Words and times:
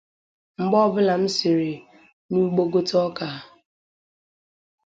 Mgbe 0.61 0.77
ọbụla 0.85 1.13
m 1.21 1.25
siri 1.37 1.71
n’ugbo 2.31 2.61
gote 2.71 2.95
ọka 3.07 3.27